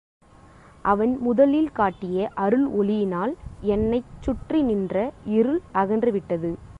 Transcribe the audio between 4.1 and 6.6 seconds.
சுற்றி நின்ற இருள் அகன்றுவிட்டது.